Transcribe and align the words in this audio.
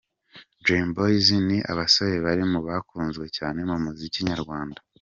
Dream 0.63 0.87
Boys 0.95 1.27
ni 1.47 1.57
abasore 1.71 2.15
bari 2.25 2.43
mu 2.51 2.59
bakunzwe 2.67 3.25
cyane 3.37 3.59
mu 3.69 3.77
muziki 3.83 4.19
nyarwanda. 4.29 4.79